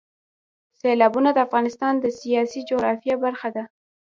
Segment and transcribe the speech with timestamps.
[0.79, 3.63] سیلابونه د افغانستان د سیاسي جغرافیه برخه ده.